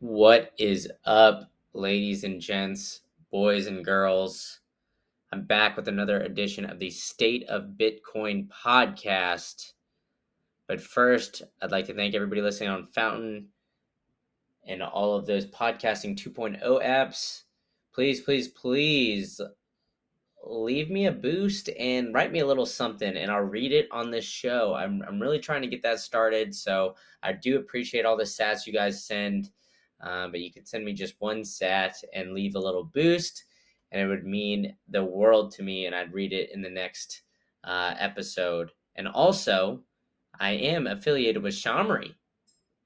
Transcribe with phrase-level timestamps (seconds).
[0.00, 3.00] What is up, ladies and gents,
[3.30, 4.60] boys and girls?
[5.32, 9.72] I'm back with another edition of the State of Bitcoin podcast.
[10.68, 13.48] But first, I'd like to thank everybody listening on Fountain
[14.66, 17.44] and all of those podcasting 2.0 apps.
[17.94, 19.40] Please, please, please
[20.44, 24.10] leave me a boost and write me a little something, and I'll read it on
[24.10, 24.74] this show.
[24.74, 28.66] I'm, I'm really trying to get that started, so I do appreciate all the sats
[28.66, 29.48] you guys send.
[30.00, 33.44] Um, but you could send me just one sat and leave a little boost,
[33.92, 37.22] and it would mean the world to me, and I'd read it in the next
[37.64, 38.70] uh, episode.
[38.96, 39.80] And also,
[40.38, 42.14] I am affiliated with Shamory.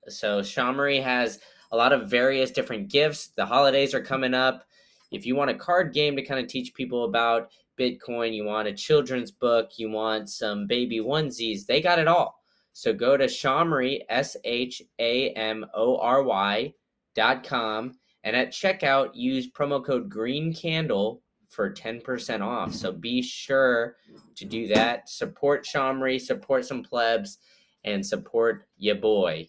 [0.09, 1.41] So Shamory has
[1.73, 3.29] a lot of various different gifts.
[3.37, 4.65] The holidays are coming up.
[5.11, 8.69] If you want a card game to kind of teach people about Bitcoin, you want
[8.69, 12.41] a children's book, you want some baby onesies, they got it all.
[12.73, 16.73] So go to Shamory, S H A M O R Y
[17.17, 17.93] com
[18.25, 22.73] and at checkout use promo code green candle for 10% off.
[22.73, 23.97] So be sure
[24.37, 25.09] to do that.
[25.09, 27.39] Support Shamory, support some plebs
[27.85, 29.47] and support your boy.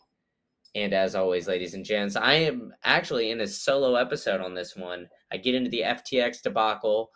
[0.73, 4.75] And as always ladies and gents i am actually in a solo episode on this
[4.75, 5.07] one.
[5.31, 7.11] I get into the ftx debacle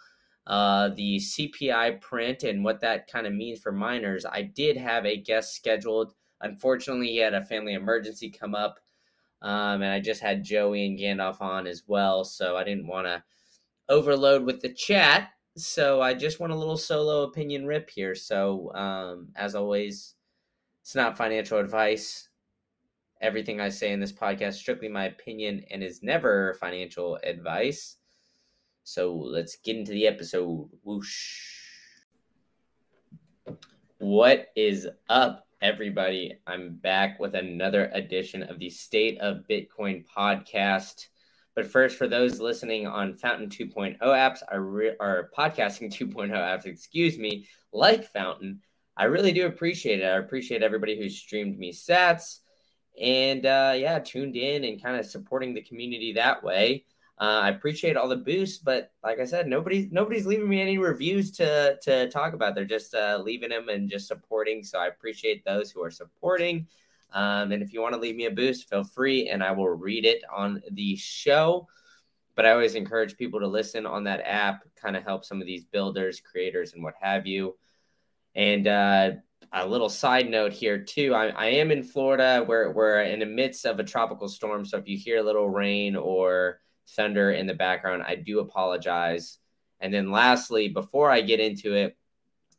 [0.46, 5.06] uh, the cpi print and what that kind of means for miners i did have
[5.06, 6.14] a guest scheduled.
[6.42, 8.78] Unfortunately he had a family emergency come up
[9.46, 13.06] um, and I just had Joey and Gandalf on as well, so I didn't want
[13.06, 13.24] to
[13.88, 15.30] overload with the chat.
[15.56, 18.16] So I just want a little solo opinion rip here.
[18.16, 20.16] So um, as always,
[20.82, 22.28] it's not financial advice.
[23.22, 27.98] Everything I say in this podcast is strictly my opinion and is never financial advice.
[28.84, 30.70] So let's get into the episode.
[30.84, 31.52] Whoosh.
[34.00, 36.38] What is up, everybody.
[36.46, 41.08] I'm back with another edition of the State of Bitcoin podcast.
[41.56, 47.48] But first, for those listening on Fountain 2.0 apps, or podcasting 2.0 apps, excuse me,
[47.72, 48.62] like Fountain,
[48.98, 50.06] I really do appreciate it.
[50.06, 52.40] I appreciate everybody who streamed me sats
[53.02, 56.86] and, uh, yeah, tuned in and kind of supporting the community that way.
[57.18, 60.78] Uh, I appreciate all the boosts, but like I said, nobody's nobody's leaving me any
[60.78, 62.56] reviews to to talk about.
[62.56, 64.64] They're just uh, leaving them and just supporting.
[64.64, 66.68] So I appreciate those who are supporting.
[67.14, 69.70] Um, and if you want to leave me a boost, feel free, and I will
[69.70, 71.68] read it on the show.
[72.36, 75.48] But I always encourage people to listen on that app, kind of help some of
[75.48, 77.56] these builders, creators, and what have you.
[78.36, 79.12] And uh,
[79.54, 81.14] a little side note here too.
[81.14, 82.44] I, I am in Florida.
[82.46, 85.50] We're we're in the midst of a tropical storm, so if you hear a little
[85.50, 86.60] rain or
[86.90, 88.04] thunder in the background.
[88.08, 89.40] I do apologize.
[89.80, 91.98] And then lastly, before I get into it,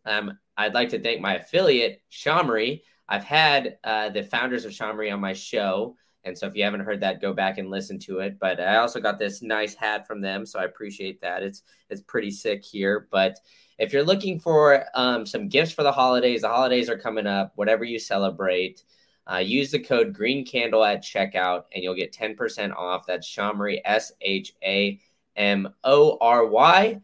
[0.04, 2.82] um, I'd like to thank my affiliate, Shamory.
[3.08, 5.96] I've had uh, the founders of Shamory on my show.
[6.24, 8.38] And so if you haven't heard that, go back and listen to it.
[8.40, 11.44] But I also got this nice hat from them, so I appreciate that.
[11.44, 13.06] It's it's pretty sick here.
[13.12, 13.38] But
[13.78, 17.52] if you're looking for um, some gifts for the holidays, the holidays are coming up.
[17.54, 18.82] Whatever you celebrate,
[19.30, 23.06] uh, use the code Green Candle at checkout, and you'll get 10% off.
[23.06, 25.00] That's Shamory, S H A
[25.36, 27.00] M O R Y.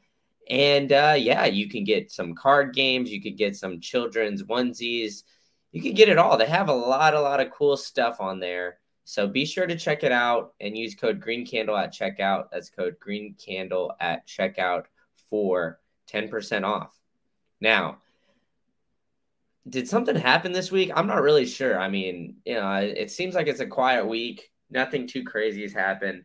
[0.48, 3.10] And uh, yeah, you can get some card games.
[3.10, 5.22] You could get some children's onesies.
[5.72, 6.36] You can get it all.
[6.36, 8.78] They have a lot, a lot of cool stuff on there.
[9.04, 12.48] So be sure to check it out and use code Green Candle at checkout.
[12.52, 14.84] That's code Green Candle at checkout
[15.28, 15.80] for
[16.12, 16.94] 10% off.
[17.60, 17.98] Now,
[19.68, 20.90] did something happen this week?
[20.94, 21.78] I'm not really sure.
[21.78, 24.50] I mean, you know, it seems like it's a quiet week.
[24.70, 26.24] Nothing too crazy has happened.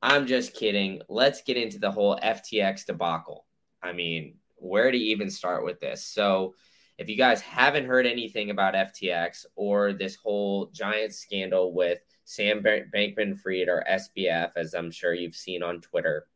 [0.00, 1.02] I'm just kidding.
[1.08, 3.44] Let's get into the whole FTX debacle.
[3.82, 6.04] I mean, where to even start with this?
[6.04, 6.54] So,
[6.98, 12.62] if you guys haven't heard anything about FTX or this whole giant scandal with Sam
[12.62, 16.26] Bankman Fried or SBF, as I'm sure you've seen on Twitter,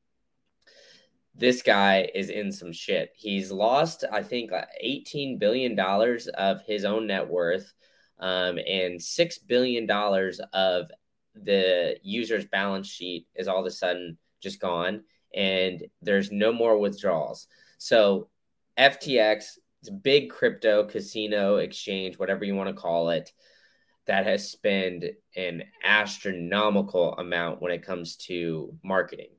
[1.38, 3.12] this guy is in some shit.
[3.14, 7.72] He's lost, I think, uh, $18 billion of his own net worth
[8.18, 10.90] um, and $6 billion of
[11.34, 15.02] the user's balance sheet is all of a sudden just gone
[15.34, 17.46] and there's no more withdrawals.
[17.78, 18.28] So,
[18.78, 23.30] FTX, it's a big crypto casino exchange, whatever you want to call it,
[24.06, 25.04] that has spent
[25.36, 29.35] an astronomical amount when it comes to marketing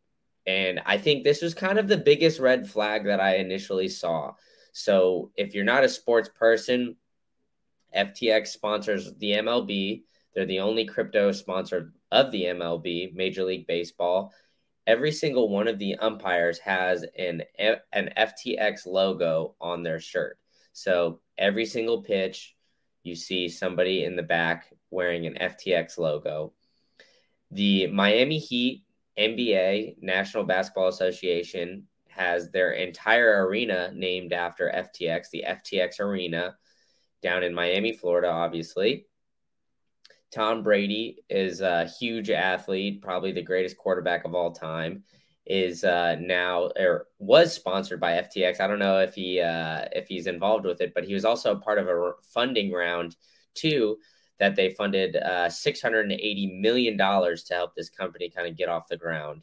[0.48, 4.34] and I think this was kind of the biggest red flag that I initially saw.
[4.72, 6.96] So if you're not a sports person,
[7.96, 10.04] FTX sponsors the MLB.
[10.34, 14.32] They're the only crypto sponsor of the MLB, Major League Baseball.
[14.86, 20.38] Every single one of the umpires has an an FTX logo on their shirt.
[20.72, 22.56] So every single pitch,
[23.04, 26.54] you see somebody in the back wearing an FTX logo.
[27.52, 28.84] the Miami Heat,
[29.18, 36.56] NBA, National Basketball Association has their entire arena named after FTX, the FTX Arena
[37.22, 39.06] down in Miami, Florida, obviously.
[40.32, 45.04] Tom Brady is a huge athlete, probably the greatest quarterback of all time.
[45.46, 48.60] Is uh, now or was sponsored by FTX.
[48.60, 51.56] I don't know if he uh, if he's involved with it, but he was also
[51.56, 53.16] part of a funding round
[53.54, 53.98] too
[54.40, 58.48] that they funded uh, six hundred and eighty million dollars to help this company kind
[58.48, 59.42] of get off the ground.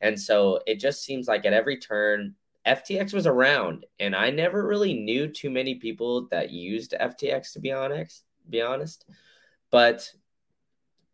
[0.00, 2.34] And so it just seems like at every turn,
[2.66, 7.60] FTX was around, and I never really knew too many people that used FTX to
[7.60, 8.24] be honest.
[8.48, 9.04] Be honest,
[9.70, 10.10] but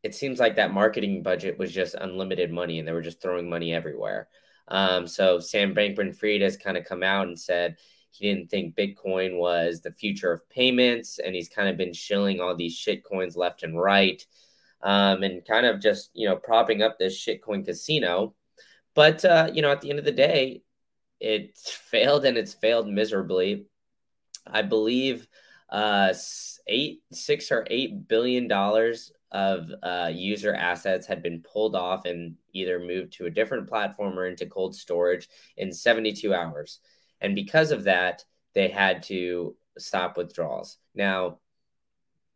[0.02, 3.48] it seems like that marketing budget was just unlimited money and they were just throwing
[3.48, 4.28] money everywhere.
[4.68, 7.76] Um, so Sam Bankman Fried has kind of come out and said
[8.12, 12.40] he didn't think Bitcoin was the future of payments, and he's kind of been shilling
[12.40, 14.24] all these shit coins left and right,
[14.82, 18.34] um, and kind of just you know propping up this shitcoin casino.
[18.94, 20.62] But uh, you know, at the end of the day,
[21.20, 23.66] it failed and it's failed miserably.
[24.46, 25.26] I believe
[25.70, 26.12] uh,
[26.66, 32.36] eight, six or eight billion dollars of uh, user assets had been pulled off and
[32.52, 36.80] either moved to a different platform or into cold storage in 72 hours.
[37.22, 38.24] And because of that,
[38.54, 40.76] they had to stop withdrawals.
[40.94, 41.38] Now,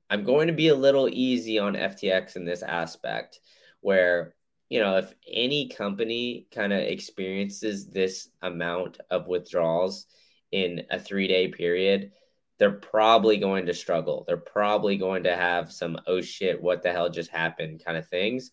[0.09, 3.41] I'm going to be a little easy on FTX in this aspect
[3.81, 4.35] where,
[4.69, 10.07] you know, if any company kind of experiences this amount of withdrawals
[10.53, 12.13] in a three day period,
[12.59, 14.25] they're probably going to struggle.
[14.27, 18.09] They're probably going to have some oh shit, what the hell just happened kind of
[18.09, 18.53] things.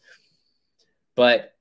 [1.16, 1.53] But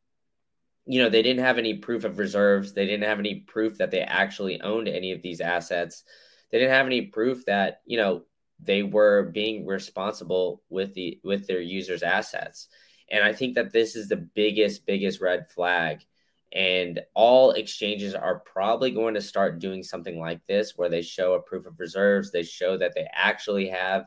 [0.86, 2.72] you know, they didn't have any proof of reserves.
[2.72, 6.04] They didn't have any proof that they actually owned any of these assets.
[6.50, 8.24] They didn't have any proof that, you know,
[8.60, 12.68] they were being responsible with the with their users' assets.
[13.10, 16.04] And I think that this is the biggest biggest red flag
[16.52, 21.32] and all exchanges are probably going to start doing something like this, where they show
[21.32, 24.04] a proof of reserves, they show that they actually have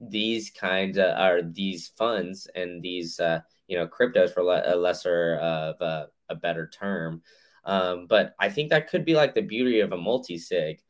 [0.00, 3.40] these kinds of or these funds and these uh,
[3.72, 7.22] you know cryptos for le- a lesser of a, a better term.
[7.64, 10.80] Um, but I think that could be like the beauty of a multi sig,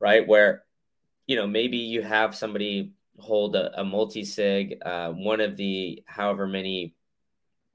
[0.00, 0.26] right?
[0.26, 0.64] Where
[1.28, 6.02] you know maybe you have somebody hold a, a multi sig, uh, one of the
[6.06, 6.96] however many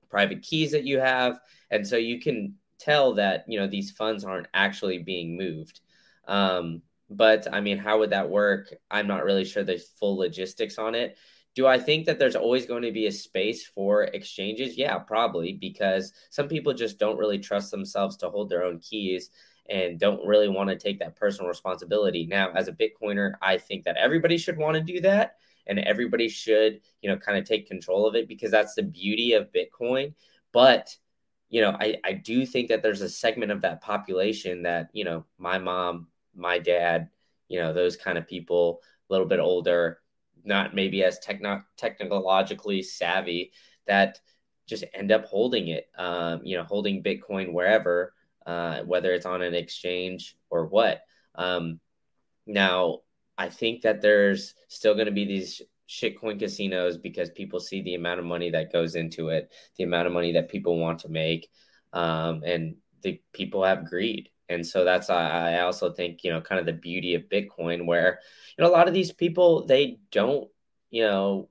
[0.09, 1.39] private keys that you have,
[1.71, 5.79] and so you can tell that you know these funds aren't actually being moved.
[6.27, 8.73] Um, but I mean, how would that work?
[8.91, 11.17] I'm not really sure the full logistics on it.
[11.57, 14.77] Do I think that there's always going to be a space for exchanges?
[14.77, 19.31] Yeah, probably, because some people just don't really trust themselves to hold their own keys
[19.67, 22.27] and don't really want to take that personal responsibility.
[22.27, 26.29] Now, as a Bitcoiner, I think that everybody should want to do that and everybody
[26.29, 30.13] should, you know, kind of take control of it because that's the beauty of Bitcoin.
[30.53, 30.95] But
[31.49, 35.05] you know, I, I do think that there's a segment of that population that, you
[35.05, 37.09] know, my mom, my dad,
[37.47, 39.99] you know, those kind of people, a little bit older,
[40.47, 43.51] not maybe as techno- technologically savvy,
[43.85, 44.19] that
[44.67, 48.13] just end up holding it, um, you know, holding Bitcoin wherever,
[48.45, 51.01] uh, whether it's on an exchange or what.
[51.35, 51.79] Um,
[52.45, 52.99] now,
[53.37, 57.95] I think that there's still going to be these shitcoin casinos because people see the
[57.95, 61.09] amount of money that goes into it, the amount of money that people want to
[61.09, 61.49] make,
[61.93, 64.29] um, and the people have greed.
[64.49, 68.19] And so that's I also think you know kind of the beauty of Bitcoin, where
[68.57, 70.49] you know a lot of these people they don't
[70.89, 71.49] you know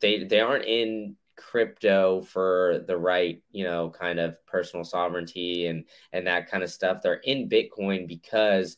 [0.00, 5.84] they they aren't in crypto for the right you know kind of personal sovereignty and
[6.12, 7.00] and that kind of stuff.
[7.02, 8.76] They're in Bitcoin because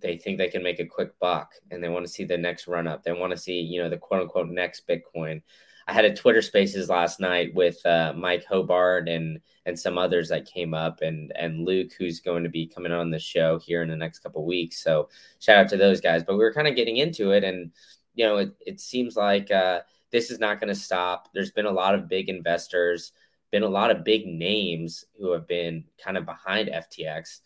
[0.00, 2.66] they think they can make a quick buck and they want to see the next
[2.66, 3.02] run up.
[3.02, 5.42] They want to see, you know, the quote unquote next Bitcoin.
[5.86, 10.28] I had a Twitter Spaces last night with uh, Mike Hobart and and some others
[10.28, 13.82] that came up, and and Luke, who's going to be coming on the show here
[13.82, 14.82] in the next couple weeks.
[14.82, 15.08] So
[15.40, 16.22] shout out to those guys.
[16.24, 17.70] But we were kind of getting into it, and
[18.14, 21.28] you know, it, it seems like uh, this is not going to stop.
[21.34, 23.12] There's been a lot of big investors,
[23.50, 27.40] been a lot of big names who have been kind of behind FTX.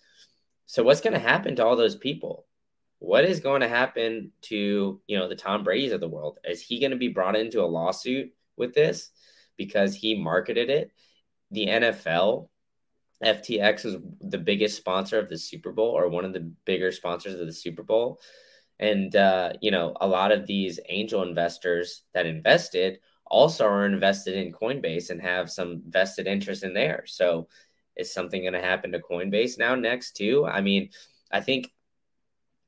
[0.67, 2.45] So what's going to happen to all those people?
[2.99, 6.39] What is going to happen to, you know, the Tom Brady's of the world?
[6.45, 9.11] Is he going to be brought into a lawsuit with this
[9.57, 10.91] because he marketed it?
[11.51, 12.49] The NFL,
[13.25, 17.39] FTX is the biggest sponsor of the Super Bowl or one of the bigger sponsors
[17.39, 18.21] of the Super Bowl.
[18.81, 24.35] And, uh, you know, a lot of these angel investors that invested also are invested
[24.35, 27.05] in Coinbase and have some vested interest in there.
[27.07, 27.49] So
[27.97, 30.47] is something going to happen to Coinbase now next too?
[30.47, 30.91] I mean,
[31.31, 31.71] I think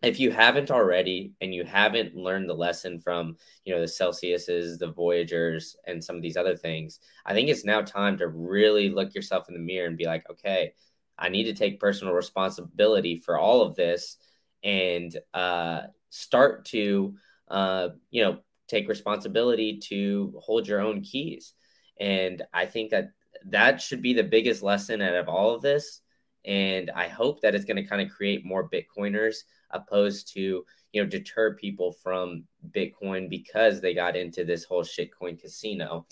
[0.02, 4.78] if you haven't already and you haven't learned the lesson from you know the celsiuses
[4.78, 8.88] the voyagers and some of these other things i think it's now time to really
[8.88, 10.72] look yourself in the mirror and be like okay
[11.18, 14.16] i need to take personal responsibility for all of this
[14.62, 17.14] and uh, start to
[17.48, 18.38] uh, you know
[18.68, 21.54] take responsibility to hold your own keys.
[21.98, 23.10] And i think that
[23.46, 26.00] that should be the biggest lesson out of all of this
[26.44, 31.02] and i hope that it's going to kind of create more bitcoiners opposed to you
[31.02, 36.06] know deter people from bitcoin because they got into this whole shitcoin casino.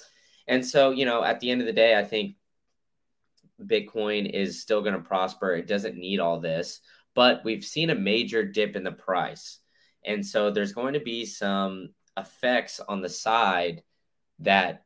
[0.46, 2.36] And so you know at the end of the day i think
[3.62, 5.54] bitcoin is still going to prosper.
[5.54, 6.80] It doesn't need all this
[7.14, 9.58] but we've seen a major dip in the price.
[10.04, 13.82] And so there's going to be some effects on the side
[14.38, 14.84] that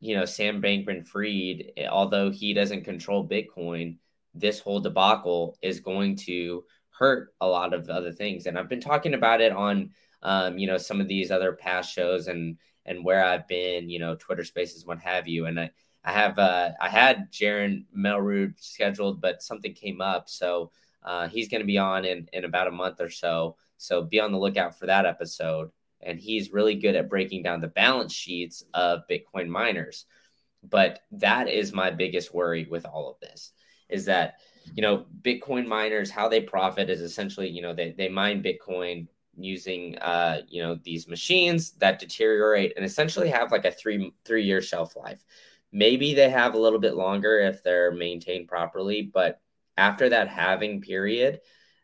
[0.00, 3.96] you know sam bankman fried although he doesn't control bitcoin
[4.34, 8.46] this whole debacle is going to hurt a lot of other things.
[8.46, 9.90] And I've been talking about it on,
[10.22, 14.00] um, you know, some of these other past shows and and where I've been, you
[14.00, 15.46] know, Twitter Spaces, what have you.
[15.46, 15.70] And I,
[16.04, 20.72] I have uh, I had Jaran Mellerud scheduled, but something came up, so
[21.04, 23.56] uh, he's going to be on in in about a month or so.
[23.78, 25.70] So be on the lookout for that episode.
[26.00, 30.06] And he's really good at breaking down the balance sheets of Bitcoin miners.
[30.62, 33.52] But that is my biggest worry with all of this
[33.92, 34.38] is that
[34.74, 39.06] you know, Bitcoin miners, how they profit is essentially, you know, they, they mine Bitcoin
[39.36, 44.44] using, uh, you know, these machines that deteriorate and essentially have like a three, three
[44.44, 45.24] year shelf life.
[45.72, 49.40] Maybe they have a little bit longer if they're maintained properly, but
[49.76, 51.40] after that halving period,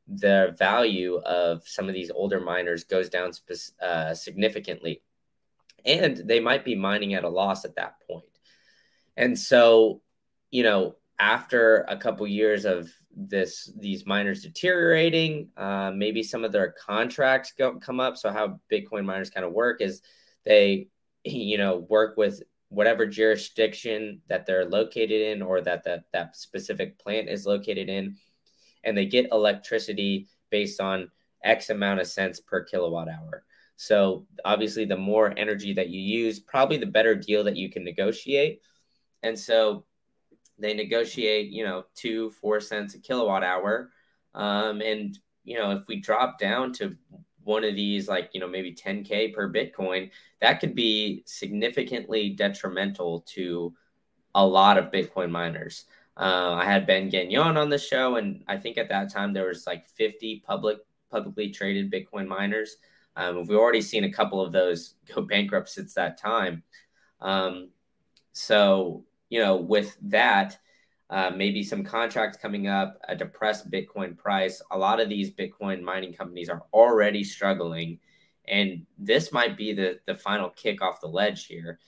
[0.07, 3.33] the value of some of these older miners goes down
[3.83, 5.03] uh, significantly.
[5.85, 8.25] And they might be mining at a loss at that point.
[9.17, 10.03] And so,
[10.50, 16.52] you know, after a couple years of this these miners deteriorating uh, maybe some of
[16.52, 18.16] their contracts go, come up.
[18.16, 20.02] So how bitcoin miners kind of work is
[20.44, 20.88] they
[21.25, 26.98] you know work with whatever jurisdiction that they're located in or that that, that specific
[26.98, 28.16] plant is located in
[28.84, 31.10] and they get electricity based on
[31.44, 33.44] x amount of cents per kilowatt hour.
[33.76, 37.84] So obviously the more energy that you use probably the better deal that you can
[37.84, 38.60] negotiate.
[39.22, 39.84] And so
[40.59, 43.91] they negotiate, you know, two, four cents a kilowatt hour.
[44.35, 46.97] Um, and, you know, if we drop down to
[47.45, 50.11] one of these, like, you know, maybe 10K per Bitcoin,
[50.41, 53.75] that could be significantly detrimental to
[54.35, 55.87] a lot of Bitcoin miners.
[56.17, 59.47] Uh, I had Ben Gagnon on the show, and I think at that time there
[59.47, 60.79] was like 50 public
[61.11, 62.77] publicly traded Bitcoin miners.
[63.17, 66.62] Um, we've already seen a couple of those go bankrupt since that time.
[67.21, 67.71] Um,
[68.33, 70.58] so you know, with that,
[71.11, 74.61] uh, maybe some contracts coming up, a depressed Bitcoin price.
[74.70, 77.99] A lot of these Bitcoin mining companies are already struggling,
[78.47, 81.78] and this might be the the final kick off the ledge here.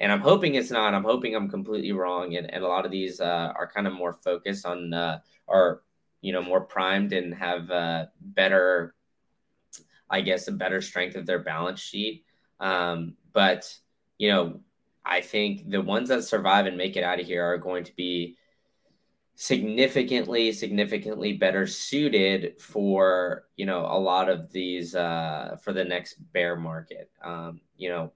[0.00, 0.94] And I'm hoping it's not.
[0.94, 3.92] I'm hoping I'm completely wrong, and, and a lot of these uh, are kind of
[3.92, 5.82] more focused on, uh, or
[6.20, 8.94] you know, more primed and have uh, better,
[10.08, 12.24] I guess, a better strength of their balance sheet.
[12.60, 13.72] Um, but
[14.18, 14.60] you know,
[15.08, 17.96] I think the ones that survive and make it out of here are going to
[17.96, 18.36] be
[19.40, 26.14] significantly significantly better suited for you know a lot of these uh for the next
[26.32, 27.10] bear market.
[27.22, 28.12] Um you know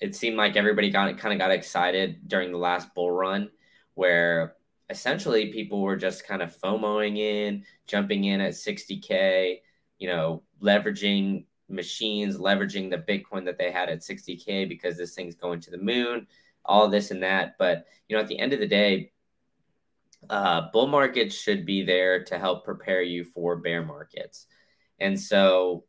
[0.00, 3.50] it seemed like everybody got kind of got excited during the last bull run
[3.94, 4.56] where
[4.90, 9.58] essentially people were just kind of fomoing in jumping in at 60k
[9.98, 15.34] you know leveraging machines leveraging the Bitcoin that they had at 60K because this thing's
[15.34, 16.26] going to the moon,
[16.64, 17.56] all this and that.
[17.58, 19.12] But, you know, at the end of the day,
[20.30, 24.46] uh, bull markets should be there to help prepare you for bear markets.
[24.98, 25.84] And so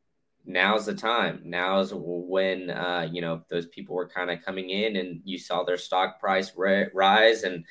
[0.45, 1.41] now's the time.
[1.45, 5.63] Now's when, uh, you know, those people were kind of coming in and you saw
[5.63, 7.65] their stock price rise and,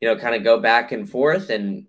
[0.00, 1.50] you know, kind of go back and forth.
[1.50, 1.86] And,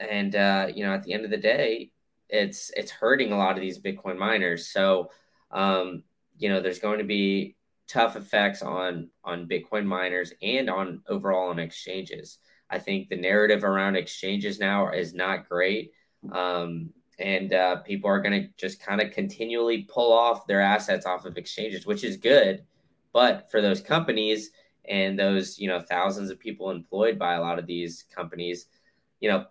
[0.00, 1.91] and, uh, you know, at the end of the day,
[2.32, 4.68] it's it's hurting a lot of these Bitcoin miners.
[4.68, 5.10] So,
[5.52, 6.02] um,
[6.38, 11.50] you know, there's going to be tough effects on on Bitcoin miners and on overall
[11.50, 12.38] on exchanges.
[12.70, 15.92] I think the narrative around exchanges now is not great.
[16.32, 21.04] Um, and uh, people are going to just kind of continually pull off their assets
[21.04, 22.64] off of exchanges, which is good.
[23.12, 24.50] But for those companies
[24.88, 28.66] and those, you know, thousands of people employed by a lot of these companies,
[29.20, 29.44] you know,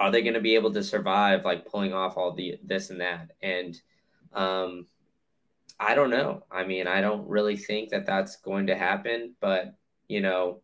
[0.00, 3.00] are they going to be able to survive like pulling off all the this and
[3.00, 3.80] that and
[4.32, 4.86] um
[5.80, 9.74] i don't know i mean i don't really think that that's going to happen but
[10.08, 10.60] you know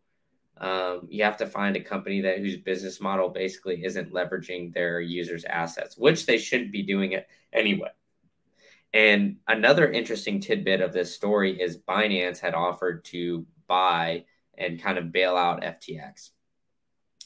[0.57, 5.01] um, you have to find a company that whose business model basically isn't leveraging their
[5.01, 7.89] users' assets, which they shouldn't be doing it anyway.
[8.93, 14.23] And another interesting tidbit of this story is Binance had offered to buy
[14.57, 16.29] and kind of bail out FTX.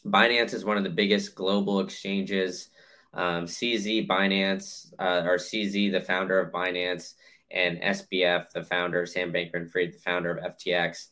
[0.05, 2.69] Binance is one of the biggest global exchanges.
[3.13, 7.15] Um, CZ Binance, uh, or CZ, the founder of Binance,
[7.51, 11.07] and SBF, the founder, Sam Bankman Fried, the founder of FTX,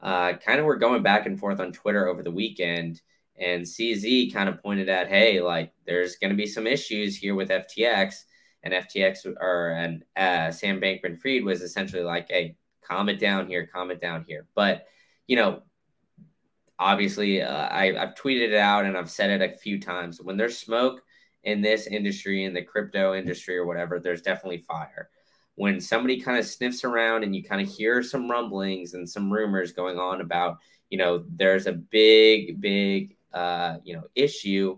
[0.00, 3.00] uh, kind of were going back and forth on Twitter over the weekend.
[3.36, 7.34] And CZ kind of pointed at, hey, like there's going to be some issues here
[7.34, 8.24] with FTX.
[8.62, 13.46] And FTX or and uh, Sam Bankman Fried was essentially like, hey, calm it down
[13.46, 14.46] here, calm it down here.
[14.54, 14.86] But,
[15.26, 15.62] you know,
[16.78, 20.20] obviously uh, I, I've tweeted it out and I've said it a few times.
[20.20, 21.02] When there's smoke
[21.42, 25.08] in this industry, in the crypto industry or whatever, there's definitely fire
[25.56, 29.32] when somebody kind of sniffs around and you kind of hear some rumblings and some
[29.32, 30.58] rumors going on about,
[30.90, 34.76] you know, there's a big, big, uh, you know, issue.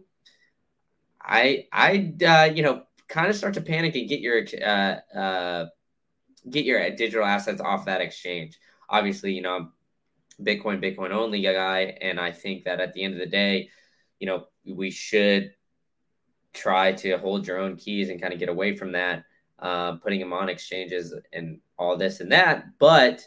[1.20, 5.66] I, I, uh, you know, kind of start to panic and get your, uh, uh,
[6.48, 8.58] get your digital assets off that exchange.
[8.88, 9.72] Obviously, you know, I'm
[10.42, 13.70] Bitcoin, Bitcoin only guy, and I think that at the end of the day,
[14.18, 15.52] you know, we should
[16.52, 19.24] try to hold your own keys and kind of get away from that
[19.58, 22.66] uh, putting them on exchanges and all this and that.
[22.78, 23.26] But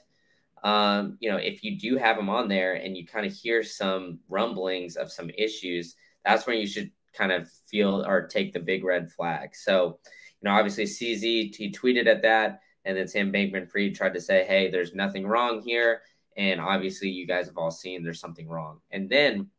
[0.64, 3.64] um, you know, if you do have them on there and you kind of hear
[3.64, 8.60] some rumblings of some issues, that's when you should kind of feel or take the
[8.60, 9.56] big red flag.
[9.56, 10.00] So,
[10.42, 14.22] you know, obviously CZ he tweeted at that, and then Sam Bankman Fried tried to
[14.22, 16.02] say, "Hey, there's nothing wrong here,"
[16.40, 18.80] and obviously you guys have all seen there's something wrong.
[18.92, 19.50] And then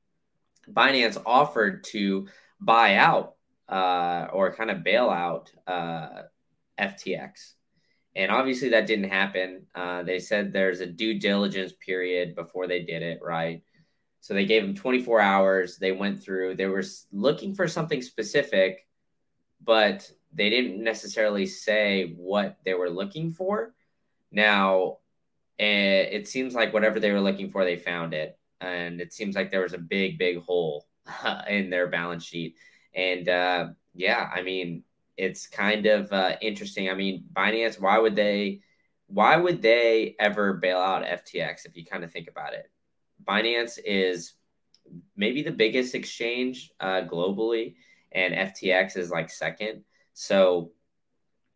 [0.73, 2.27] Binance offered to
[2.59, 3.35] buy out
[3.69, 6.23] uh, or kind of bail out uh,
[6.81, 7.53] FTX.
[8.17, 9.67] And obviously that didn't happen.
[9.75, 13.63] Uh, they said there's a due diligence period before they did it, right?
[14.23, 15.77] So they gave them 24 hours.
[15.77, 18.87] They went through, they were looking for something specific,
[19.63, 23.75] but they didn't necessarily say what they were looking for.
[24.33, 24.99] Now,
[25.67, 28.39] it seems like whatever they were looking for, they found it.
[28.61, 30.87] And it seems like there was a big, big hole
[31.49, 32.57] in their balance sheet.
[32.95, 34.85] And uh, yeah, I mean,
[35.17, 36.89] it's kind of uh, interesting.
[36.89, 38.61] I mean, Binance, why would they?
[39.07, 41.67] Why would they ever bail out FTX?
[41.67, 42.71] If you kind of think about it,
[43.29, 44.35] Binance is
[45.17, 47.75] maybe the biggest exchange uh, globally,
[48.13, 49.85] and FTX is like second.
[50.15, 50.73] So,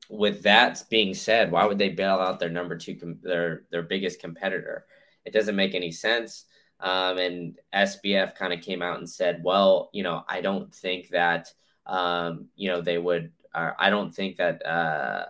[0.08, 4.20] with that being said, why would they bail out their number two, their their biggest
[4.20, 4.86] competitor?
[5.24, 6.46] It doesn't make any sense.
[6.80, 11.08] Um, and SBF kind of came out and said, "Well, you know, I don't think
[11.10, 11.52] that."
[11.86, 15.26] Um, you know, they would I don't think that uh,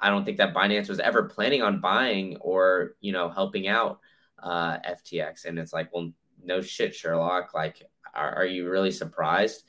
[0.00, 4.00] I don't think that Binance was ever planning on buying or you know helping out
[4.42, 5.46] uh, FTX.
[5.46, 6.10] And it's like, well,
[6.42, 7.54] no shit, Sherlock.
[7.54, 7.82] Like,
[8.14, 9.64] are, are you really surprised?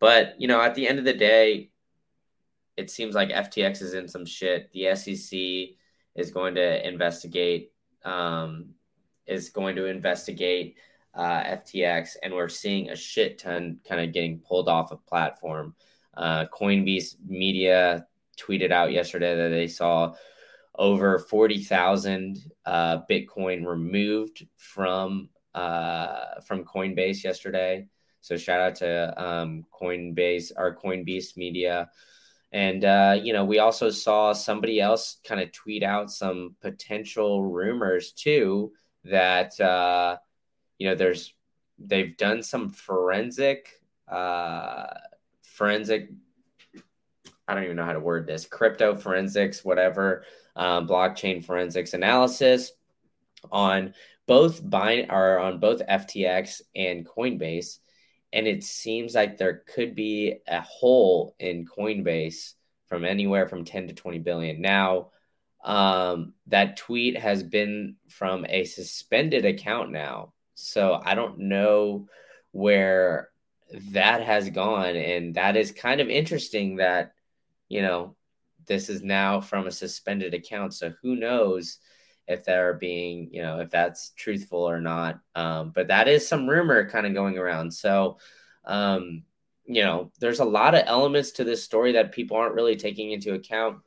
[0.00, 1.70] But you know, at the end of the day,
[2.76, 4.70] it seems like FTX is in some shit.
[4.72, 5.76] The SEC
[6.16, 7.72] is going to investigate.
[8.04, 8.74] Um,
[9.26, 10.76] is going to investigate
[11.14, 15.74] uh, FTX, and we're seeing a shit ton kind of getting pulled off of platform.
[16.14, 18.06] Uh, Coinbase Media
[18.38, 20.14] tweeted out yesterday that they saw
[20.76, 27.86] over 40,000 uh, Bitcoin removed from uh, from Coinbase yesterday.
[28.20, 31.90] So shout out to um, Coinbase, our Coinbase Media.
[32.54, 37.44] And, uh, you know, we also saw somebody else kind of tweet out some potential
[37.44, 38.72] rumors too
[39.04, 40.16] that, uh,
[40.78, 41.34] you know, there's,
[41.78, 43.68] they've done some forensic
[44.08, 44.86] uh,
[45.42, 46.10] forensic
[47.46, 50.24] I don't even know how to word this crypto forensics, whatever,
[50.56, 52.72] um, blockchain forensics analysis
[53.52, 53.92] on
[54.26, 57.78] both bind or on both FTX and Coinbase.
[58.34, 62.54] And it seems like there could be a hole in Coinbase
[62.86, 64.60] from anywhere from 10 to 20 billion.
[64.60, 65.12] Now,
[65.64, 70.32] um, that tweet has been from a suspended account now.
[70.56, 72.08] So I don't know
[72.50, 73.30] where
[73.92, 74.96] that has gone.
[74.96, 77.12] And that is kind of interesting that,
[77.68, 78.16] you know,
[78.66, 80.74] this is now from a suspended account.
[80.74, 81.78] So who knows
[82.26, 85.20] if they're being, you know, if that's truthful or not.
[85.34, 87.72] Um, but that is some rumor kind of going around.
[87.72, 88.18] So,
[88.64, 89.24] um,
[89.66, 93.12] you know, there's a lot of elements to this story that people aren't really taking
[93.12, 93.78] into account.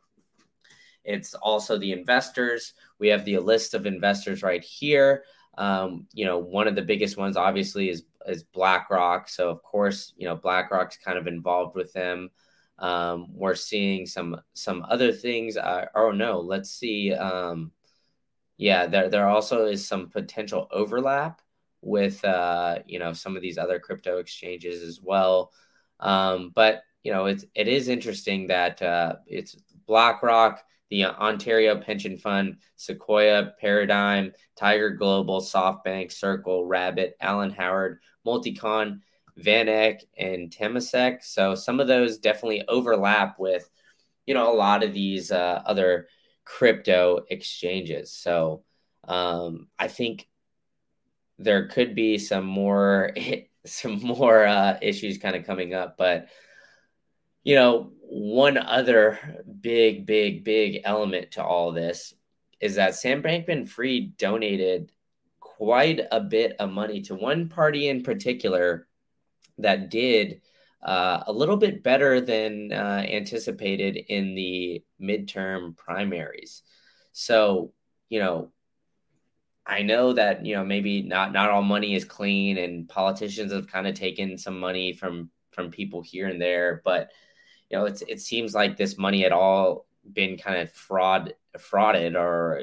[1.03, 2.73] It's also the investors.
[2.99, 5.23] We have the list of investors right here.
[5.57, 9.29] Um, you know, one of the biggest ones obviously is is BlackRock.
[9.29, 12.29] So of course, you know, BlackRock's kind of involved with them.
[12.77, 15.57] Um, we're seeing some some other things.
[15.57, 17.13] Uh, oh no, let's see.
[17.13, 17.71] Um,
[18.57, 21.41] yeah, there there also is some potential overlap
[21.81, 25.51] with uh, you know some of these other crypto exchanges as well.
[25.99, 32.17] Um, but you know it's it is interesting that uh, it's BlackRock, the Ontario Pension
[32.17, 39.01] Fund, Sequoia, Paradigm, Tiger Global, SoftBank, Circle, Ribbit, Alan Howard, Multicoin,
[39.39, 41.23] VanEck, and Temasek.
[41.23, 43.69] So some of those definitely overlap with
[44.25, 46.07] you know a lot of these uh, other
[46.47, 48.09] crypto exchanges.
[48.11, 48.63] So
[49.05, 50.29] um, I think
[51.37, 53.13] there could be some more
[53.65, 56.29] some more uh, issues kind of coming up, but
[57.43, 59.19] you know one other
[59.59, 62.13] big big big element to all this
[62.61, 64.91] is that Sam Bankman-Fried donated
[65.39, 68.87] quite a bit of money to one party in particular
[69.57, 70.41] that did
[70.83, 76.63] uh, a little bit better than uh, anticipated in the midterm primaries.
[77.11, 77.73] So,
[78.09, 78.51] you know,
[79.65, 83.67] I know that you know maybe not not all money is clean, and politicians have
[83.67, 87.11] kind of taken some money from from people here and there, but
[87.69, 92.15] you know, it's it seems like this money had all been kind of fraud frauded
[92.15, 92.61] or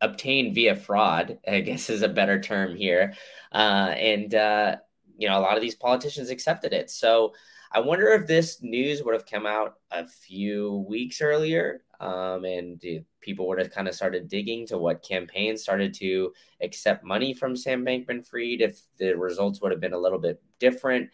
[0.00, 1.38] obtained via fraud.
[1.48, 3.14] I guess is a better term here,
[3.52, 4.76] uh, and uh,
[5.18, 6.90] you know, a lot of these politicians accepted it.
[6.90, 7.34] So
[7.70, 12.82] I wonder if this news would have come out a few weeks earlier um, and
[13.20, 17.56] people would have kind of started digging to what campaigns started to accept money from
[17.56, 21.10] Sam Bankman Fried, if the results would have been a little bit different.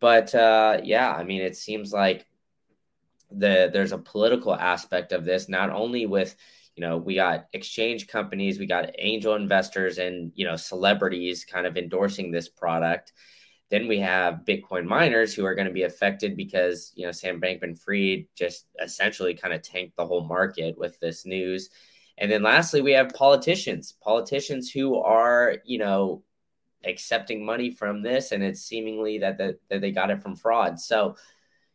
[0.00, 2.26] But uh, yeah, I mean, it seems like
[3.30, 6.34] the there's a political aspect of this, not only with
[6.76, 11.66] you know we got exchange companies, we got angel investors, and you know celebrities kind
[11.66, 13.12] of endorsing this product
[13.70, 17.40] then we have Bitcoin miners who are going to be affected because, you know, Sam
[17.40, 21.70] Bankman Fried just essentially kind of tanked the whole market with this news.
[22.18, 26.22] And then lastly, we have politicians, politicians who are, you know,
[26.84, 30.78] accepting money from this and it's seemingly that, the, that they got it from fraud.
[30.78, 31.16] So,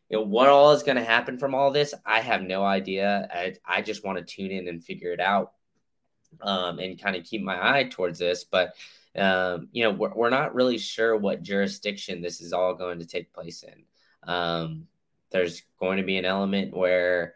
[0.10, 3.28] you know, what all is going to happen from all this, I have no idea.
[3.32, 5.54] I, I just want to tune in and figure it out
[6.42, 8.44] um, and kind of keep my eye towards this.
[8.44, 8.74] But
[9.16, 13.06] um, you know, we're, we're not really sure what jurisdiction this is all going to
[13.06, 13.84] take place in.
[14.24, 14.88] Um,
[15.32, 17.36] there's going to be an element where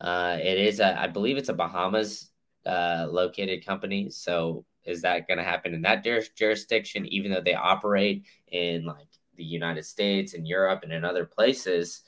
[0.00, 2.30] uh, it is, a, I believe it's a Bahamas
[2.66, 4.10] uh, located company.
[4.10, 6.04] So is that going to happen in that
[6.36, 11.24] jurisdiction, even though they operate in like the United States and Europe and in other
[11.24, 12.02] places?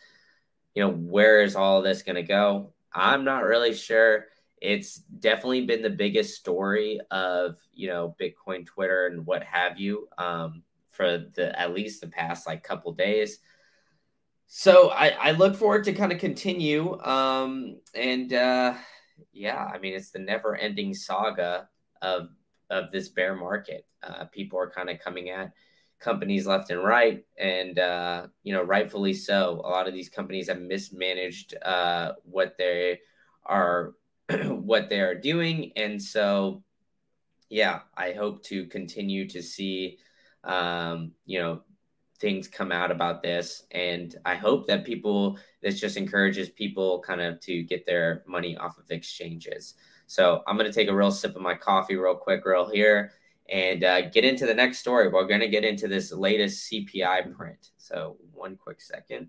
[0.76, 2.72] You know, where is all this going to go?
[2.92, 4.26] I'm not really sure
[4.60, 10.08] it's definitely been the biggest story of you know bitcoin twitter and what have you
[10.18, 13.38] um, for the at least the past like couple days
[14.46, 18.74] so i i look forward to kind of continue um and uh
[19.32, 21.68] yeah i mean it's the never ending saga
[22.00, 22.28] of
[22.70, 25.52] of this bear market uh people are kind of coming at
[25.98, 30.48] companies left and right and uh you know rightfully so a lot of these companies
[30.48, 32.98] have mismanaged uh what they
[33.46, 33.94] are
[34.46, 35.72] what they are doing.
[35.76, 36.62] And so,
[37.48, 39.98] yeah, I hope to continue to see,
[40.44, 41.62] um, you know,
[42.18, 43.64] things come out about this.
[43.70, 48.56] And I hope that people, this just encourages people kind of to get their money
[48.56, 49.74] off of exchanges.
[50.06, 53.12] So I'm going to take a real sip of my coffee real quick, real here,
[53.48, 55.08] and uh, get into the next story.
[55.08, 57.70] We're going to get into this latest CPI print.
[57.76, 59.28] So, one quick second.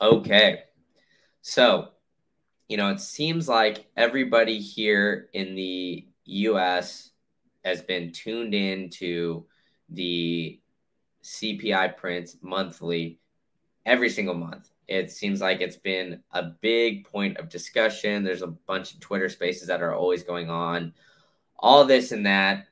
[0.00, 0.62] Okay.
[1.42, 1.88] So,
[2.68, 7.10] you know, it seems like everybody here in the US
[7.64, 9.46] has been tuned in to
[9.88, 10.60] the
[11.22, 13.18] CPI prints monthly
[13.84, 14.68] every single month.
[14.88, 18.24] It seems like it's been a big point of discussion.
[18.24, 20.94] There's a bunch of Twitter spaces that are always going on,
[21.58, 22.66] all this and that.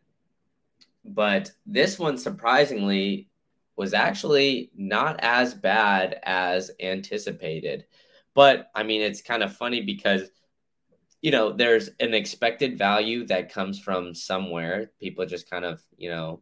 [1.04, 3.28] But this one, surprisingly,
[3.76, 7.84] was actually not as bad as anticipated.
[8.34, 10.30] But I mean, it's kind of funny because,
[11.20, 14.90] you know, there's an expected value that comes from somewhere.
[14.98, 16.40] People just kind of, you know,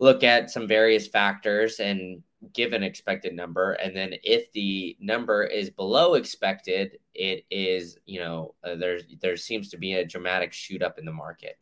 [0.00, 2.22] look at some various factors and
[2.52, 3.72] give an expected number.
[3.72, 9.36] And then if the number is below expected, it is, you know, uh, there's, there
[9.36, 11.58] seems to be a dramatic shoot up in the market.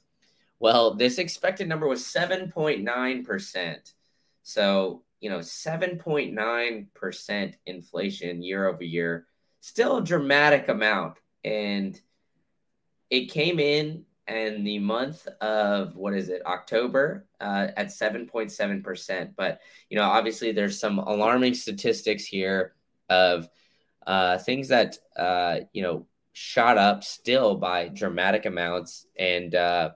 [0.58, 3.92] Well, this expected number was 7.9%.
[4.42, 9.26] So, you know, 7.9% inflation year over year,
[9.60, 11.18] still a dramatic amount.
[11.44, 12.00] And
[13.10, 19.30] it came in in the month of what is it, October, uh, at 7.7%.
[19.36, 22.74] But, you know, obviously there's some alarming statistics here
[23.08, 23.48] of
[24.06, 29.90] uh, things that, uh, you know, shot up still by dramatic amounts and uh,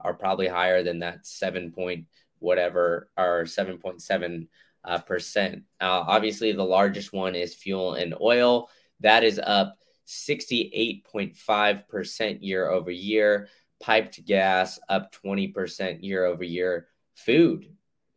[0.00, 2.06] are probably higher than that seven point
[2.40, 4.48] whatever or 7.7
[4.84, 5.62] uh, percent.
[5.80, 8.68] Uh, obviously, the largest one is fuel and oil.
[9.00, 13.48] That is up 68.5 percent year over year.
[13.80, 16.88] Piped gas up 20 percent year over year.
[17.14, 17.66] Food,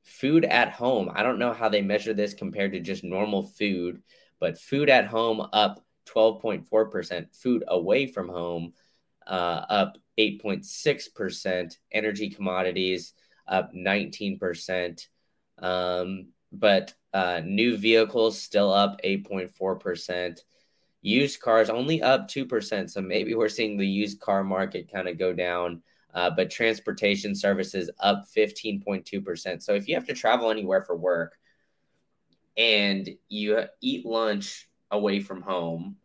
[0.04, 1.10] food at home.
[1.14, 4.02] I don't know how they measure this compared to just normal food,
[4.40, 8.74] but food at home up 12.4%, food away from home
[9.26, 13.14] uh, up 8.6%, energy commodities
[13.48, 15.08] up 19%.
[15.60, 20.40] Um, but uh, new vehicles still up 8.4%.
[21.04, 22.90] Used cars only up 2%.
[22.90, 25.84] So maybe we're seeing the used car market kind of go down.
[26.14, 29.62] Uh, but transportation services up 15.2%.
[29.62, 31.38] So if you have to travel anywhere for work
[32.56, 35.98] and you eat lunch away from home,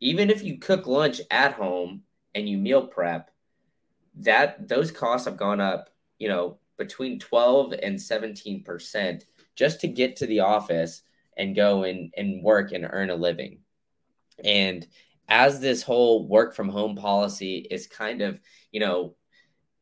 [0.00, 2.02] even if you cook lunch at home
[2.34, 3.30] and you meal prep,
[4.16, 10.16] that those costs have gone up, you know, between 12 and 17% just to get
[10.16, 11.02] to the office
[11.36, 13.58] and go and, and work and earn a living.
[14.42, 14.86] And
[15.28, 18.40] as this whole work from home policy is kind of,
[18.72, 19.14] you know,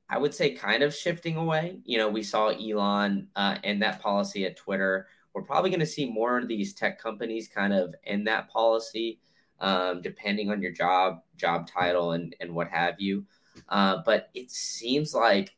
[0.08, 1.78] I would say kind of shifting away.
[1.84, 5.86] You know, we saw Elon uh, and that policy at Twitter we're probably going to
[5.86, 9.20] see more of these tech companies kind of in that policy,
[9.60, 13.24] um, depending on your job, job title, and and what have you.
[13.68, 15.54] Uh, but it seems like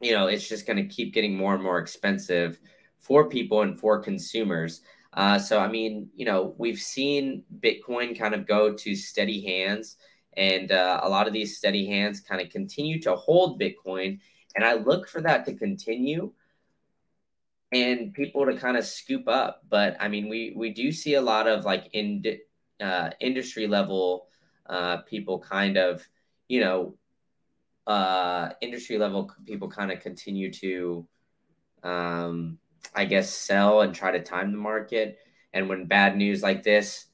[0.00, 2.58] you know it's just going to keep getting more and more expensive
[2.98, 4.80] for people and for consumers.
[5.12, 9.96] Uh, so I mean, you know, we've seen Bitcoin kind of go to steady hands,
[10.36, 14.20] and uh, a lot of these steady hands kind of continue to hold Bitcoin.
[14.54, 16.32] And I look for that to continue
[17.72, 19.62] and people to kind of scoop up.
[19.68, 22.24] But I mean, we we do see a lot of like in
[22.80, 24.28] uh, industry level
[24.66, 26.06] uh, people kind of,
[26.48, 26.94] you know,
[27.86, 31.06] uh, industry level people kind of continue to,
[31.82, 32.58] um,
[32.94, 35.18] I guess, sell and try to time the market.
[35.52, 37.06] And when bad news like this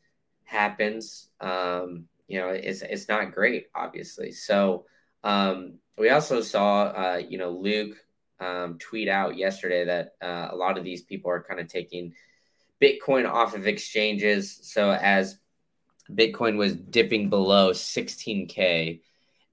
[0.44, 4.32] happens, um, you know, it's it's not great, obviously.
[4.32, 4.86] So
[5.22, 7.96] um, we also saw, uh, you know, Luke
[8.40, 12.14] um, tweet out yesterday that uh, a lot of these people are kind of taking
[12.82, 14.60] Bitcoin off of exchanges.
[14.62, 15.38] So as
[16.10, 19.00] Bitcoin was dipping below 16K,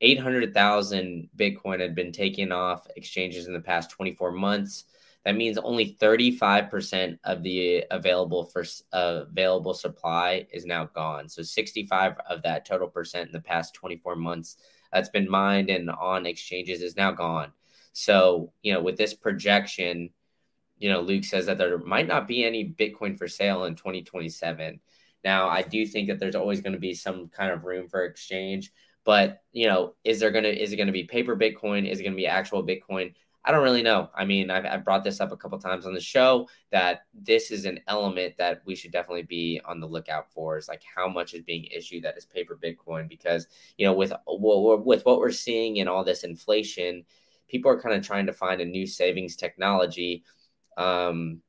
[0.02, 4.86] 800,000 Bitcoin had been taken off exchanges in the past 24 months.
[5.26, 11.30] That means only 35% of the available for uh, available supply is now gone.
[11.30, 14.58] So 65 of that total percent in the past 24 months
[14.92, 17.52] that's been mined and on exchanges is now gone.
[17.94, 20.10] So, you know, with this projection,
[20.78, 24.80] you know, Luke says that there might not be any Bitcoin for sale in 2027.
[25.24, 28.04] Now, I do think that there's always going to be some kind of room for
[28.06, 28.72] exchange,
[29.04, 31.88] but you know, is there going to is it going to be paper Bitcoin?
[31.88, 33.14] Is it going to be actual Bitcoin?
[33.44, 34.10] I don't really know.
[34.14, 37.50] I mean, I've, I've brought this up a couple times on the show that this
[37.50, 40.58] is an element that we should definitely be on the lookout for.
[40.58, 44.14] Is like how much is being issued that is paper Bitcoin because you know with
[44.28, 47.04] with what we're seeing in all this inflation,
[47.48, 50.24] people are kind of trying to find a new savings technology
[50.78, 51.42] um,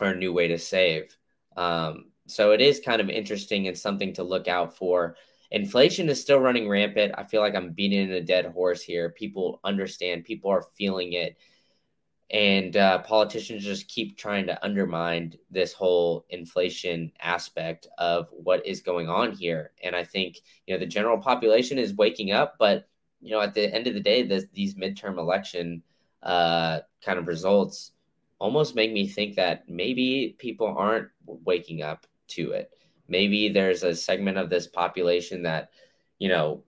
[0.00, 1.16] or a new way to save.
[1.56, 5.16] Um, so it is kind of interesting and something to look out for.
[5.50, 7.14] Inflation is still running rampant.
[7.16, 9.10] I feel like I'm beating a dead horse here.
[9.10, 11.36] People understand, people are feeling it.
[12.30, 18.82] And uh, politicians just keep trying to undermine this whole inflation aspect of what is
[18.82, 19.72] going on here.
[19.82, 22.86] And I think, you know, the general population is waking up, but
[23.20, 25.82] you know, at the end of the day, this, these midterm election
[26.22, 27.92] uh, kind of results
[28.38, 32.70] almost make me think that maybe people aren't waking up to it.
[33.08, 35.70] Maybe there's a segment of this population that,
[36.18, 36.64] you know,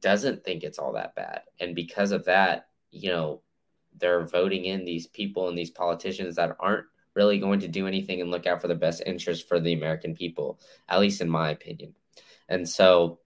[0.00, 1.42] doesn't think it's all that bad.
[1.60, 3.42] And because of that, you know,
[3.98, 8.20] they're voting in these people and these politicians that aren't really going to do anything
[8.20, 11.50] and look out for the best interest for the American people, at least in my
[11.50, 11.94] opinion.
[12.48, 13.20] And so,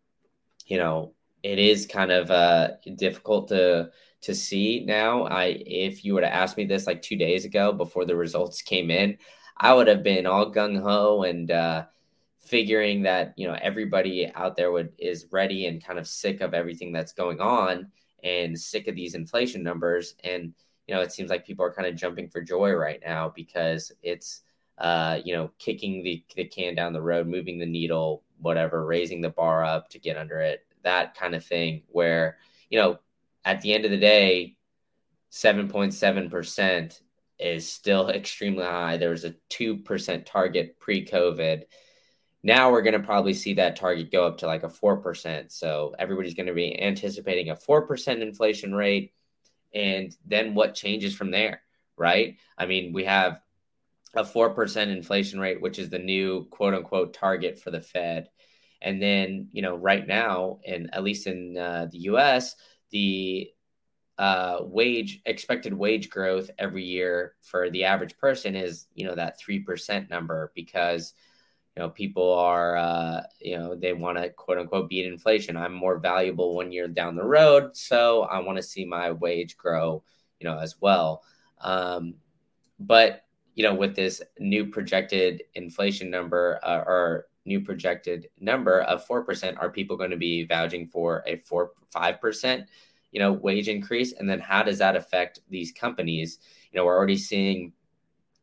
[0.67, 3.91] you know, it is kind of uh, difficult to
[4.21, 5.25] to see now.
[5.25, 8.63] I if you were to ask me this like two days ago before the results
[8.63, 9.19] came in,
[9.57, 11.85] I would have been all gung ho and uh,
[12.41, 16.55] figuring that you know everybody out there would is ready and kind of sick of
[16.55, 17.91] everything that's going on
[18.25, 20.15] and sick of these inflation numbers.
[20.25, 20.55] And
[20.87, 23.93] you know it seems like people are kind of jumping for joy right now because
[24.03, 24.43] it's
[24.79, 29.21] uh, you know kicking the the can down the road, moving the needle, whatever, raising
[29.21, 32.39] the bar up to get under it that kind of thing where,
[32.71, 32.99] you know,
[33.45, 34.57] at the end of the day,
[35.31, 37.01] 7.7%
[37.39, 38.97] is still extremely high.
[38.97, 41.63] There was a 2% target pre COVID.
[42.43, 45.51] Now we're going to probably see that target go up to like a 4%.
[45.51, 49.13] So everybody's going to be anticipating a 4% inflation rate.
[49.75, 51.63] And then what changes from there,
[51.97, 52.37] right?
[52.57, 53.41] I mean, we have
[54.15, 58.29] a 4% inflation rate, which is the new quote unquote target for the Fed.
[58.81, 62.55] And then, you know, right now, and at least in uh, the US,
[62.91, 63.51] the
[64.19, 69.41] uh, wage expected wage growth every year for the average person is, you know, that
[69.41, 71.15] 3% number because
[71.79, 75.57] you know people are uh, you know they want to quote unquote beat inflation.
[75.57, 79.57] I'm more valuable one year down the road so i want to see my wage
[79.57, 80.03] grow
[80.41, 81.23] you know as well.
[81.61, 82.15] Um,
[82.81, 89.07] but you know with this new projected inflation number uh, or new projected number of
[89.07, 92.67] 4% are people going to be vouching for a 4 5%
[93.13, 94.15] you know wage increase?
[94.15, 96.41] And then how does that affect these companies?
[96.73, 97.73] You know we're already seeing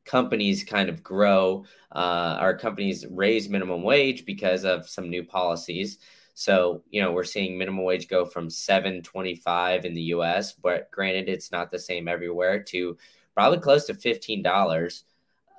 [0.06, 5.98] companies kind of grow uh, our companies raise minimum wage because of some new policies.
[6.34, 11.30] So you know we're seeing minimum wage go from 725 in the us but granted
[11.30, 12.98] it's not the same everywhere to
[13.34, 15.04] probably close to $15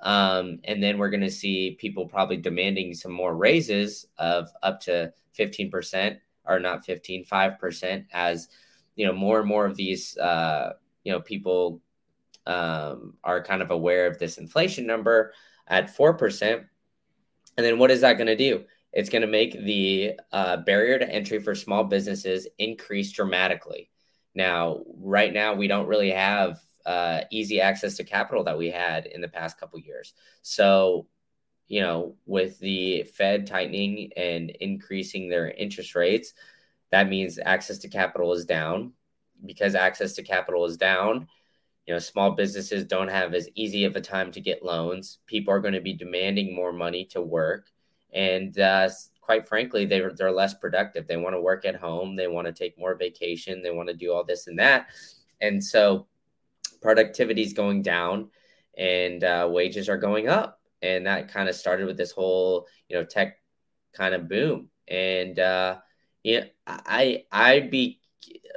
[0.03, 4.79] um, and then we're going to see people probably demanding some more raises of up
[4.81, 8.47] to 15% or not 15 5% as
[8.95, 11.81] you know more and more of these uh, you know people
[12.47, 15.33] um, are kind of aware of this inflation number
[15.67, 16.65] at 4%.
[17.57, 18.63] And then what is that going to do?
[18.93, 23.89] It's going to make the uh, barrier to entry for small businesses increase dramatically.
[24.33, 29.07] Now, right now, we don't really have uh, easy access to capital that we had
[29.07, 30.13] in the past couple years.
[30.41, 31.07] So,
[31.67, 36.33] you know, with the Fed tightening and increasing their interest rates,
[36.91, 38.93] that means access to capital is down.
[39.45, 41.27] Because access to capital is down,
[41.87, 45.19] you know small businesses don't have as easy of a time to get loans.
[45.25, 47.69] People are going to be demanding more money to work.
[48.13, 48.89] And uh,
[49.21, 51.07] quite frankly they're, they're less productive.
[51.07, 52.15] They want to work at home.
[52.15, 53.63] They want to take more vacation.
[53.63, 54.87] They want to do all this and that.
[55.39, 56.07] And so
[56.81, 58.29] productivity is going down
[58.77, 60.59] and uh, wages are going up.
[60.81, 63.39] And that kind of started with this whole you know tech
[63.93, 64.69] kind of boom.
[64.87, 65.77] And uh,
[66.23, 68.01] yeah, I I'd be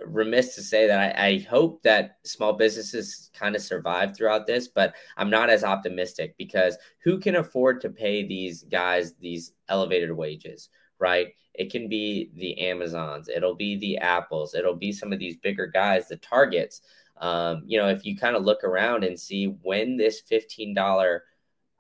[0.05, 4.69] remiss to say that I, I, hope that small businesses kind of survive throughout this,
[4.69, 10.13] but I'm not as optimistic because who can afford to pay these guys these elevated
[10.13, 11.29] wages, right?
[11.55, 15.67] It can be the Amazons, it'll be the Apples, it'll be some of these bigger
[15.67, 16.83] guys, the Targets.
[17.19, 21.21] Um, you know, if you kind of look around and see when this $15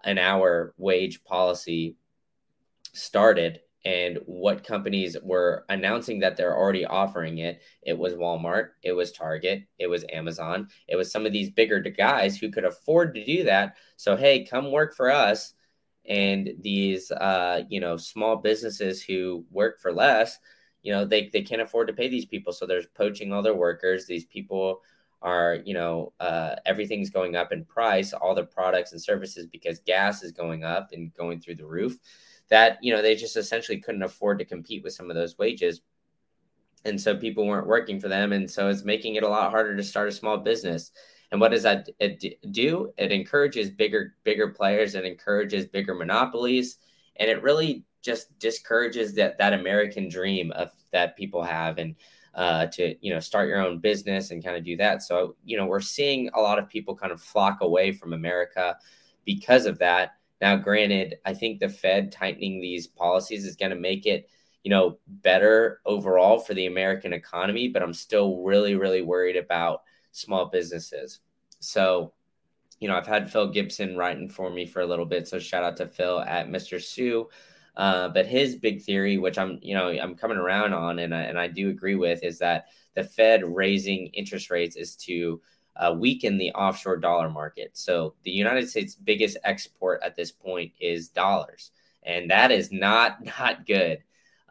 [0.05, 1.97] an hour wage policy
[2.93, 7.63] started and what companies were announcing that they're already offering it.
[7.83, 11.81] It was Walmart, it was Target, it was Amazon, it was some of these bigger
[11.81, 13.77] guys who could afford to do that.
[13.97, 15.55] So, hey, come work for us.
[16.07, 20.39] And these, uh, you know, small businesses who work for less,
[20.83, 22.53] you know, they, they can't afford to pay these people.
[22.53, 24.07] So they're poaching all their workers.
[24.07, 24.81] These people
[25.23, 29.79] are, you know, uh, everything's going up in price, all the products and services because
[29.81, 31.99] gas is going up and going through the roof
[32.51, 35.81] that you know they just essentially couldn't afford to compete with some of those wages.
[36.85, 38.33] And so people weren't working for them.
[38.33, 40.93] And so it's making it a lot harder to start a small business.
[41.31, 41.89] And what does that
[42.51, 42.93] do?
[42.97, 44.95] It encourages bigger bigger players.
[44.95, 46.79] It encourages bigger monopolies.
[47.17, 51.95] And it really just discourages that that american dream of that people have and
[52.35, 55.03] uh, to you know start your own business and kind of do that.
[55.03, 58.77] So you know we're seeing a lot of people kind of flock away from america
[59.25, 63.77] because of that now, granted, I think the Fed tightening these policies is going to
[63.77, 64.29] make it,
[64.63, 69.83] you know, better overall for the American economy, but I'm still really, really worried about
[70.13, 71.21] small businesses.
[71.61, 72.15] So,
[72.79, 75.29] you know, I've had Phil Gibson writing for me for a little bit.
[75.29, 76.83] So shout out to Phil at Mr.
[76.83, 77.29] Sue.
[77.77, 81.23] Uh, but his big theory, which I'm, you know, I'm coming around on, and I,
[81.23, 85.41] and I do agree with, is that the Fed raising interest rates is to
[85.77, 87.71] uh, weaken the offshore dollar market.
[87.75, 91.71] So the United States' biggest export at this point is dollars,
[92.03, 94.03] and that is not not good.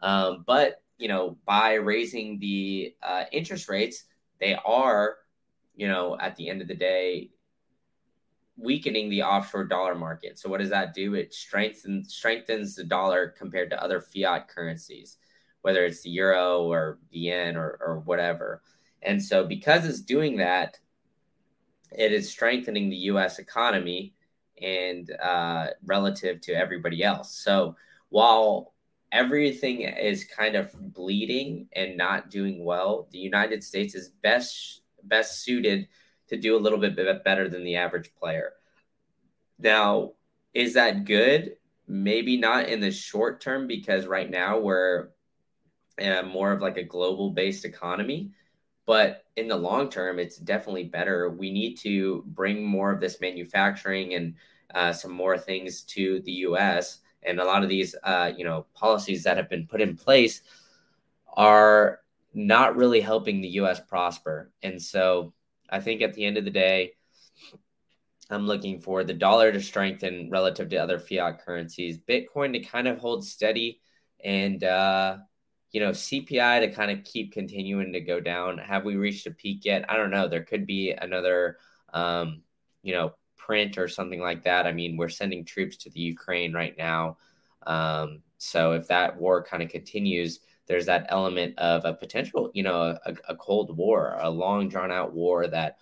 [0.02, 4.04] Um, but you know, by raising the uh, interest rates,
[4.38, 5.16] they are,
[5.74, 7.30] you know, at the end of the day,
[8.56, 10.38] weakening the offshore dollar market.
[10.38, 11.14] So what does that do?
[11.14, 15.16] It strengthens strengthens the dollar compared to other fiat currencies,
[15.62, 18.62] whether it's the euro or the yen or, or whatever.
[19.02, 20.78] And so because it's doing that,
[21.96, 23.38] it is strengthening the U.S.
[23.38, 24.14] economy
[24.60, 27.34] and uh, relative to everybody else.
[27.34, 27.76] So
[28.08, 28.74] while
[29.12, 35.42] everything is kind of bleeding and not doing well, the United States is best best
[35.42, 35.88] suited
[36.28, 38.52] to do a little bit better than the average player.
[39.58, 40.12] Now,
[40.52, 41.56] is that good?
[41.90, 45.08] maybe not in the short term because right now we're
[45.98, 48.30] in more of like a global based economy.
[48.90, 51.30] But in the long term, it's definitely better.
[51.30, 54.34] We need to bring more of this manufacturing and
[54.74, 56.98] uh, some more things to the U.S.
[57.22, 60.42] And a lot of these, uh, you know, policies that have been put in place
[61.36, 62.00] are
[62.34, 63.78] not really helping the U.S.
[63.78, 64.50] prosper.
[64.64, 65.34] And so,
[65.70, 66.94] I think at the end of the day,
[68.28, 72.88] I'm looking for the dollar to strengthen relative to other fiat currencies, Bitcoin to kind
[72.88, 73.82] of hold steady,
[74.24, 75.18] and uh,
[75.72, 78.58] you know CPI to kind of keep continuing to go down.
[78.58, 79.84] Have we reached a peak yet?
[79.88, 80.28] I don't know.
[80.28, 81.58] There could be another,
[81.92, 82.42] um,
[82.82, 84.66] you know, print or something like that.
[84.66, 87.18] I mean, we're sending troops to the Ukraine right now,
[87.66, 92.62] um, so if that war kind of continues, there's that element of a potential, you
[92.62, 95.78] know, a, a cold war, a long drawn out war that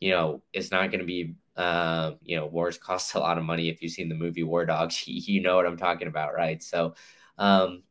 [0.00, 3.44] you know is not going to be uh, you know, wars cost a lot of
[3.44, 3.68] money.
[3.68, 6.62] If you've seen the movie War Dogs, you know what I'm talking about, right?
[6.62, 6.94] So,
[7.38, 7.82] um,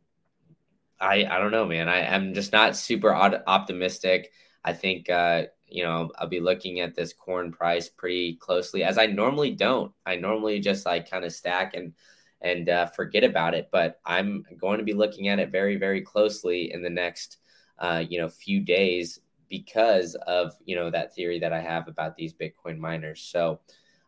[0.99, 1.89] I I don't know, man.
[1.89, 4.31] I am just not super optimistic.
[4.63, 8.97] I think uh, you know I'll be looking at this corn price pretty closely, as
[8.97, 9.91] I normally don't.
[10.05, 11.93] I normally just like kind of stack and
[12.41, 16.01] and uh, forget about it, but I'm going to be looking at it very very
[16.01, 17.37] closely in the next
[17.79, 19.19] uh, you know few days
[19.49, 23.21] because of you know that theory that I have about these Bitcoin miners.
[23.21, 23.59] So,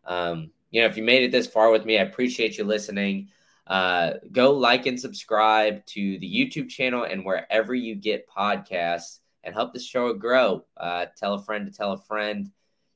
[0.06, 3.30] um, you know, if you made it this far with me, I appreciate you listening.
[3.68, 9.54] Uh, go like and subscribe to the YouTube channel and wherever you get podcasts, and
[9.54, 10.66] help the show grow.
[10.76, 12.52] Uh, tell a friend to tell a friend.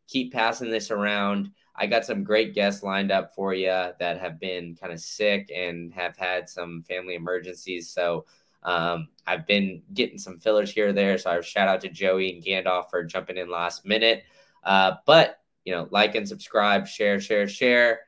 [0.07, 1.51] Keep passing this around.
[1.73, 5.49] I got some great guests lined up for you that have been kind of sick
[5.55, 7.89] and have had some family emergencies.
[7.89, 8.25] So
[8.63, 11.17] um, I've been getting some fillers here or there.
[11.17, 14.23] So I shout out to Joey and Gandalf for jumping in last minute.
[14.63, 18.01] Uh, but, you know, like and subscribe, share, share, share.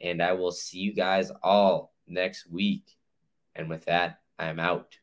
[0.00, 2.84] And I will see you guys all next week.
[3.54, 4.96] And with that, I'm out.